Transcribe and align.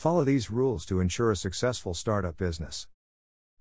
Follow 0.00 0.24
these 0.24 0.50
rules 0.50 0.86
to 0.86 0.98
ensure 0.98 1.30
a 1.30 1.36
successful 1.36 1.92
startup 1.92 2.38
business. 2.38 2.88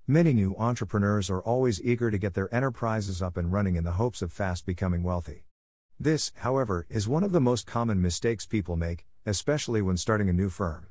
Many 0.07 0.31
new 0.31 0.55
entrepreneurs 0.57 1.29
are 1.29 1.41
always 1.41 1.81
eager 1.83 2.09
to 2.09 2.17
get 2.17 2.33
their 2.33 2.55
enterprises 2.55 3.21
up 3.21 3.35
and 3.35 3.51
running 3.51 3.75
in 3.75 3.83
the 3.83 3.99
hopes 3.99 4.21
of 4.21 4.31
fast 4.31 4.65
becoming 4.65 5.03
wealthy. 5.03 5.43
This, 5.99 6.31
however, 6.37 6.85
is 6.89 7.09
one 7.09 7.25
of 7.25 7.33
the 7.33 7.41
most 7.41 7.67
common 7.67 8.01
mistakes 8.01 8.45
people 8.45 8.77
make, 8.77 9.05
especially 9.25 9.81
when 9.81 9.97
starting 9.97 10.29
a 10.29 10.31
new 10.31 10.47
firm. 10.47 10.87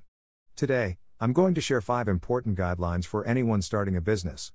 Today, 0.54 0.98
I'm 1.18 1.32
going 1.32 1.54
to 1.54 1.62
share 1.62 1.80
five 1.80 2.08
important 2.08 2.58
guidelines 2.58 3.06
for 3.06 3.24
anyone 3.24 3.62
starting 3.62 3.96
a 3.96 4.02
business. 4.02 4.52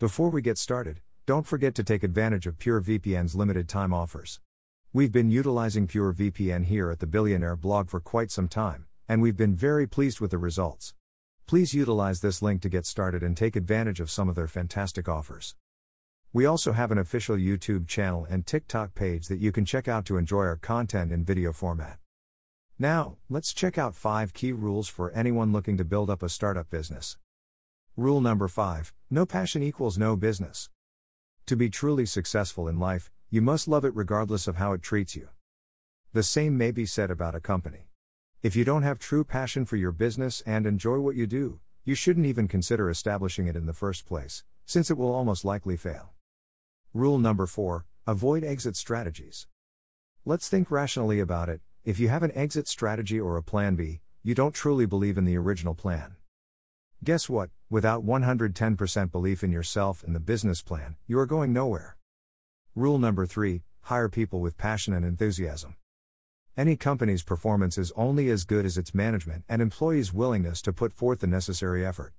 Before 0.00 0.30
we 0.30 0.42
get 0.42 0.58
started, 0.58 1.00
don't 1.26 1.46
forget 1.46 1.76
to 1.76 1.84
take 1.84 2.02
advantage 2.02 2.48
of 2.48 2.58
PureVPN's 2.58 3.36
limited 3.36 3.68
time 3.68 3.94
offers. 3.94 4.40
We've 4.92 5.12
been 5.12 5.30
utilizing 5.30 5.86
PureVPN 5.86 6.64
here 6.64 6.90
at 6.90 6.98
the 6.98 7.06
Billionaire 7.06 7.54
blog 7.54 7.88
for 7.88 8.00
quite 8.00 8.32
some 8.32 8.48
time, 8.48 8.87
and 9.08 9.22
we've 9.22 9.36
been 9.36 9.54
very 9.54 9.86
pleased 9.86 10.20
with 10.20 10.30
the 10.30 10.38
results. 10.38 10.94
Please 11.46 11.72
utilize 11.72 12.20
this 12.20 12.42
link 12.42 12.60
to 12.60 12.68
get 12.68 12.84
started 12.84 13.22
and 13.22 13.34
take 13.34 13.56
advantage 13.56 14.00
of 14.00 14.10
some 14.10 14.28
of 14.28 14.34
their 14.34 14.46
fantastic 14.46 15.08
offers. 15.08 15.54
We 16.30 16.44
also 16.44 16.72
have 16.72 16.90
an 16.90 16.98
official 16.98 17.36
YouTube 17.36 17.88
channel 17.88 18.26
and 18.28 18.46
TikTok 18.46 18.94
page 18.94 19.28
that 19.28 19.38
you 19.38 19.50
can 19.50 19.64
check 19.64 19.88
out 19.88 20.04
to 20.06 20.18
enjoy 20.18 20.44
our 20.44 20.56
content 20.56 21.10
in 21.10 21.24
video 21.24 21.54
format. 21.54 21.98
Now, 22.78 23.16
let's 23.30 23.54
check 23.54 23.78
out 23.78 23.94
5 23.94 24.34
key 24.34 24.52
rules 24.52 24.88
for 24.88 25.10
anyone 25.12 25.52
looking 25.52 25.78
to 25.78 25.84
build 25.84 26.10
up 26.10 26.22
a 26.22 26.28
startup 26.28 26.68
business. 26.68 27.16
Rule 27.96 28.20
number 28.20 28.46
5 28.46 28.92
No 29.10 29.24
passion 29.24 29.62
equals 29.62 29.96
no 29.96 30.16
business. 30.16 30.68
To 31.46 31.56
be 31.56 31.70
truly 31.70 32.04
successful 32.04 32.68
in 32.68 32.78
life, 32.78 33.10
you 33.30 33.40
must 33.40 33.66
love 33.66 33.86
it 33.86 33.96
regardless 33.96 34.46
of 34.46 34.56
how 34.56 34.74
it 34.74 34.82
treats 34.82 35.16
you. 35.16 35.30
The 36.12 36.22
same 36.22 36.58
may 36.58 36.72
be 36.72 36.84
said 36.84 37.10
about 37.10 37.34
a 37.34 37.40
company. 37.40 37.88
If 38.40 38.54
you 38.54 38.64
don't 38.64 38.84
have 38.84 39.00
true 39.00 39.24
passion 39.24 39.64
for 39.64 39.74
your 39.74 39.90
business 39.90 40.42
and 40.46 40.64
enjoy 40.64 41.00
what 41.00 41.16
you 41.16 41.26
do, 41.26 41.58
you 41.84 41.96
shouldn't 41.96 42.26
even 42.26 42.46
consider 42.46 42.88
establishing 42.88 43.48
it 43.48 43.56
in 43.56 43.66
the 43.66 43.72
first 43.72 44.06
place, 44.06 44.44
since 44.64 44.92
it 44.92 44.96
will 44.96 45.12
almost 45.12 45.44
likely 45.44 45.76
fail. 45.76 46.12
Rule 46.94 47.18
number 47.18 47.46
4 47.46 47.84
Avoid 48.06 48.44
exit 48.44 48.76
strategies. 48.76 49.48
Let's 50.24 50.48
think 50.48 50.70
rationally 50.70 51.18
about 51.18 51.48
it. 51.48 51.62
If 51.84 51.98
you 51.98 52.10
have 52.10 52.22
an 52.22 52.30
exit 52.32 52.68
strategy 52.68 53.18
or 53.18 53.36
a 53.36 53.42
plan 53.42 53.74
B, 53.74 54.02
you 54.22 54.36
don't 54.36 54.54
truly 54.54 54.86
believe 54.86 55.18
in 55.18 55.24
the 55.24 55.36
original 55.36 55.74
plan. 55.74 56.14
Guess 57.02 57.28
what? 57.28 57.50
Without 57.68 58.06
110% 58.06 59.10
belief 59.10 59.42
in 59.42 59.50
yourself 59.50 60.04
and 60.04 60.14
the 60.14 60.20
business 60.20 60.62
plan, 60.62 60.94
you 61.08 61.18
are 61.18 61.26
going 61.26 61.52
nowhere. 61.52 61.96
Rule 62.76 63.00
number 63.00 63.26
3 63.26 63.62
Hire 63.82 64.08
people 64.08 64.40
with 64.40 64.56
passion 64.56 64.94
and 64.94 65.04
enthusiasm. 65.04 65.74
Any 66.58 66.74
company's 66.74 67.22
performance 67.22 67.78
is 67.78 67.92
only 67.94 68.30
as 68.30 68.42
good 68.42 68.64
as 68.66 68.76
its 68.76 68.92
management 68.92 69.44
and 69.48 69.62
employees' 69.62 70.12
willingness 70.12 70.60
to 70.62 70.72
put 70.72 70.92
forth 70.92 71.20
the 71.20 71.28
necessary 71.28 71.86
effort. 71.86 72.14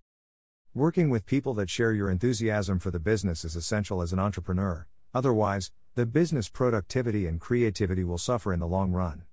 Working 0.74 1.10
with 1.10 1.26
people 1.26 1.54
that 1.56 1.70
share 1.70 1.92
your 1.92 2.10
enthusiasm 2.10 2.80
for 2.80 2.90
the 2.90 3.02
business 3.02 3.44
is 3.44 3.58
essential 3.58 4.02
as 4.02 4.14
an 4.14 4.20
entrepreneur, 4.20 4.88
otherwise, 5.14 5.72
the 5.96 6.06
business 6.06 6.48
productivity 6.48 7.28
and 7.28 7.42
creativity 7.42 8.06
will 8.06 8.18
suffer 8.18 8.54
in 8.54 8.62
the 8.62 8.66
long 8.66 8.94
run. 8.94 9.24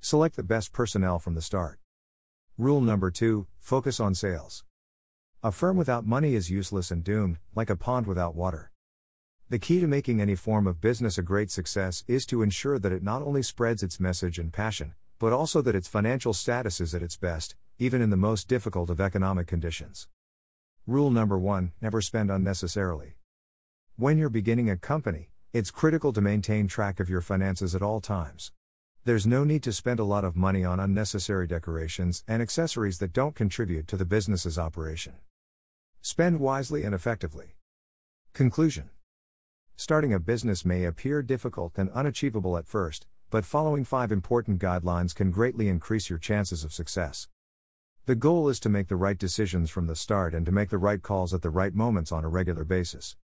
Select 0.00 0.36
the 0.36 0.42
best 0.42 0.72
personnel 0.72 1.18
from 1.18 1.34
the 1.34 1.42
start. 1.42 1.78
Rule 2.56 2.80
number 2.80 3.10
2 3.10 3.46
Focus 3.58 4.00
on 4.00 4.14
sales. 4.14 4.64
A 5.42 5.52
firm 5.52 5.76
without 5.76 6.06
money 6.06 6.34
is 6.34 6.50
useless 6.50 6.90
and 6.90 7.04
doomed, 7.04 7.36
like 7.54 7.68
a 7.68 7.76
pond 7.76 8.06
without 8.06 8.34
water. 8.34 8.71
The 9.52 9.58
key 9.58 9.80
to 9.80 9.86
making 9.86 10.18
any 10.18 10.34
form 10.34 10.66
of 10.66 10.80
business 10.80 11.18
a 11.18 11.22
great 11.22 11.50
success 11.50 12.04
is 12.08 12.24
to 12.24 12.40
ensure 12.40 12.78
that 12.78 12.90
it 12.90 13.02
not 13.02 13.20
only 13.20 13.42
spreads 13.42 13.82
its 13.82 14.00
message 14.00 14.38
and 14.38 14.50
passion, 14.50 14.94
but 15.18 15.34
also 15.34 15.60
that 15.60 15.74
its 15.74 15.86
financial 15.86 16.32
status 16.32 16.80
is 16.80 16.94
at 16.94 17.02
its 17.02 17.18
best, 17.18 17.54
even 17.78 18.00
in 18.00 18.08
the 18.08 18.16
most 18.16 18.48
difficult 18.48 18.88
of 18.88 18.98
economic 18.98 19.46
conditions. 19.46 20.08
Rule 20.86 21.10
number 21.10 21.38
one 21.38 21.72
never 21.82 22.00
spend 22.00 22.30
unnecessarily. 22.30 23.18
When 23.96 24.16
you're 24.16 24.30
beginning 24.30 24.70
a 24.70 24.78
company, 24.78 25.28
it's 25.52 25.70
critical 25.70 26.14
to 26.14 26.22
maintain 26.22 26.66
track 26.66 26.98
of 26.98 27.10
your 27.10 27.20
finances 27.20 27.74
at 27.74 27.82
all 27.82 28.00
times. 28.00 28.52
There's 29.04 29.26
no 29.26 29.44
need 29.44 29.62
to 29.64 29.72
spend 29.74 30.00
a 30.00 30.04
lot 30.04 30.24
of 30.24 30.34
money 30.34 30.64
on 30.64 30.80
unnecessary 30.80 31.46
decorations 31.46 32.24
and 32.26 32.40
accessories 32.40 33.00
that 33.00 33.12
don't 33.12 33.34
contribute 33.34 33.86
to 33.88 33.98
the 33.98 34.06
business's 34.06 34.58
operation. 34.58 35.16
Spend 36.00 36.40
wisely 36.40 36.84
and 36.84 36.94
effectively. 36.94 37.56
Conclusion 38.32 38.88
Starting 39.84 40.14
a 40.14 40.20
business 40.20 40.64
may 40.64 40.84
appear 40.84 41.22
difficult 41.22 41.76
and 41.76 41.90
unachievable 41.90 42.56
at 42.56 42.68
first, 42.68 43.08
but 43.30 43.44
following 43.44 43.84
five 43.84 44.12
important 44.12 44.60
guidelines 44.60 45.12
can 45.12 45.32
greatly 45.32 45.68
increase 45.68 46.08
your 46.08 46.20
chances 46.20 46.62
of 46.62 46.72
success. 46.72 47.26
The 48.06 48.14
goal 48.14 48.48
is 48.48 48.60
to 48.60 48.68
make 48.68 48.86
the 48.86 48.94
right 48.94 49.18
decisions 49.18 49.70
from 49.70 49.88
the 49.88 49.96
start 49.96 50.34
and 50.34 50.46
to 50.46 50.52
make 50.52 50.70
the 50.70 50.78
right 50.78 51.02
calls 51.02 51.34
at 51.34 51.42
the 51.42 51.50
right 51.50 51.74
moments 51.74 52.12
on 52.12 52.24
a 52.24 52.28
regular 52.28 52.62
basis. 52.62 53.16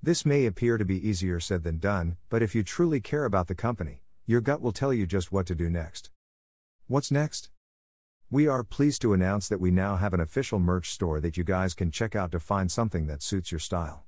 This 0.00 0.24
may 0.24 0.46
appear 0.46 0.78
to 0.78 0.84
be 0.84 1.04
easier 1.04 1.40
said 1.40 1.64
than 1.64 1.80
done, 1.80 2.16
but 2.28 2.44
if 2.44 2.54
you 2.54 2.62
truly 2.62 3.00
care 3.00 3.24
about 3.24 3.48
the 3.48 3.56
company, 3.56 4.04
your 4.24 4.40
gut 4.40 4.60
will 4.60 4.70
tell 4.70 4.94
you 4.94 5.08
just 5.08 5.32
what 5.32 5.46
to 5.46 5.56
do 5.56 5.68
next. 5.68 6.10
What's 6.86 7.10
next? 7.10 7.50
We 8.30 8.46
are 8.46 8.62
pleased 8.62 9.02
to 9.02 9.14
announce 9.14 9.48
that 9.48 9.60
we 9.60 9.72
now 9.72 9.96
have 9.96 10.14
an 10.14 10.20
official 10.20 10.60
merch 10.60 10.92
store 10.92 11.18
that 11.18 11.36
you 11.36 11.42
guys 11.42 11.74
can 11.74 11.90
check 11.90 12.14
out 12.14 12.30
to 12.30 12.38
find 12.38 12.70
something 12.70 13.08
that 13.08 13.20
suits 13.20 13.50
your 13.50 13.58
style. 13.58 14.04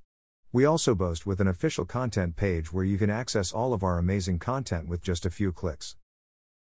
We 0.53 0.63
also 0.63 0.95
boast 0.95 1.25
with 1.25 1.41
an 1.41 1.47
official 1.49 1.83
content 1.83 2.37
page 2.37 2.71
where 2.71 2.85
you 2.85 2.97
can 2.97 3.09
access 3.09 3.51
all 3.51 3.73
of 3.73 3.83
our 3.83 3.97
amazing 3.97 4.39
content 4.39 4.87
with 4.87 5.03
just 5.03 5.25
a 5.25 5.29
few 5.29 5.51
clicks. 5.51 5.97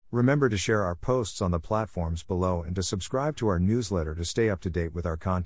Remember 0.09 0.47
to 0.47 0.57
share 0.57 0.83
our 0.83 0.95
posts 0.95 1.41
on 1.41 1.51
the 1.51 1.59
platforms 1.59 2.23
below 2.23 2.63
and 2.63 2.77
to 2.77 2.83
subscribe 2.83 3.35
to 3.35 3.49
our 3.49 3.59
newsletter 3.59 4.15
to 4.15 4.23
stay 4.23 4.49
up 4.49 4.61
to 4.61 4.69
date 4.69 4.93
with 4.93 5.05
our 5.05 5.17
content. 5.17 5.41